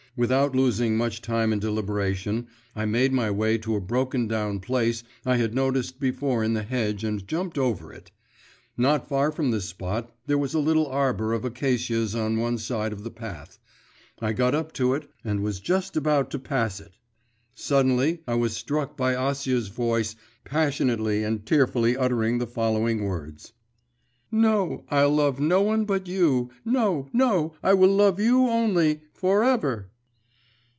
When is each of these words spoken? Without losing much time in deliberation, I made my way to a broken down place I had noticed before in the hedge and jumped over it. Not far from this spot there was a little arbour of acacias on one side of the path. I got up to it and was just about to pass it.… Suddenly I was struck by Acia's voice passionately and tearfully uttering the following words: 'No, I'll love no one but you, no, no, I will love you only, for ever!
Without 0.17 0.53
losing 0.53 0.97
much 0.97 1.21
time 1.21 1.53
in 1.53 1.59
deliberation, 1.59 2.47
I 2.75 2.83
made 2.83 3.13
my 3.13 3.31
way 3.31 3.57
to 3.59 3.77
a 3.77 3.79
broken 3.79 4.27
down 4.27 4.59
place 4.59 5.05
I 5.25 5.37
had 5.37 5.55
noticed 5.55 6.01
before 6.01 6.43
in 6.43 6.53
the 6.53 6.63
hedge 6.63 7.05
and 7.05 7.25
jumped 7.25 7.57
over 7.57 7.93
it. 7.93 8.11
Not 8.75 9.07
far 9.07 9.31
from 9.31 9.51
this 9.51 9.69
spot 9.69 10.13
there 10.27 10.37
was 10.37 10.53
a 10.53 10.59
little 10.59 10.85
arbour 10.87 11.31
of 11.31 11.45
acacias 11.45 12.13
on 12.13 12.35
one 12.37 12.57
side 12.57 12.91
of 12.91 13.05
the 13.05 13.09
path. 13.09 13.57
I 14.19 14.33
got 14.33 14.53
up 14.53 14.73
to 14.73 14.93
it 14.95 15.09
and 15.23 15.39
was 15.39 15.61
just 15.61 15.95
about 15.95 16.29
to 16.31 16.39
pass 16.39 16.81
it.… 16.81 16.91
Suddenly 17.55 18.19
I 18.27 18.33
was 18.35 18.51
struck 18.53 18.97
by 18.97 19.13
Acia's 19.13 19.69
voice 19.69 20.17
passionately 20.43 21.23
and 21.23 21.45
tearfully 21.45 21.95
uttering 21.95 22.37
the 22.37 22.45
following 22.47 23.05
words: 23.05 23.53
'No, 24.29 24.83
I'll 24.89 25.11
love 25.15 25.39
no 25.39 25.61
one 25.61 25.85
but 25.85 26.09
you, 26.09 26.49
no, 26.65 27.07
no, 27.13 27.53
I 27.63 27.73
will 27.73 27.95
love 27.95 28.19
you 28.19 28.47
only, 28.47 29.03
for 29.13 29.45
ever! 29.45 29.87